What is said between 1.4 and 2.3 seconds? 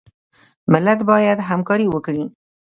همکاري وکړي